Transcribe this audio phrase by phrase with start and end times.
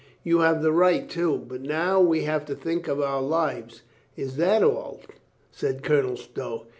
[0.23, 1.45] You have the right, too.
[1.47, 3.83] But now we have to think of our lives."
[4.17, 5.01] "Is that all?"
[5.51, 6.65] said Colonel Stow.